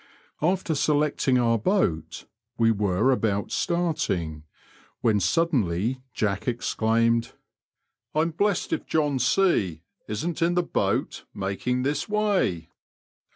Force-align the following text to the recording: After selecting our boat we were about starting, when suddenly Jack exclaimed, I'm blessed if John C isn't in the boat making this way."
After 0.41 0.73
selecting 0.73 1.37
our 1.37 1.59
boat 1.59 2.25
we 2.57 2.71
were 2.71 3.11
about 3.11 3.51
starting, 3.51 4.45
when 5.01 5.19
suddenly 5.19 6.01
Jack 6.11 6.47
exclaimed, 6.47 7.33
I'm 8.15 8.31
blessed 8.31 8.73
if 8.73 8.87
John 8.87 9.19
C 9.19 9.83
isn't 10.07 10.41
in 10.41 10.55
the 10.55 10.63
boat 10.63 11.25
making 11.35 11.83
this 11.83 12.09
way." 12.09 12.71